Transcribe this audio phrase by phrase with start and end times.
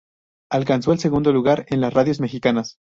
[0.49, 2.79] Alcanzó el segundo lugar en las radios mexicanas.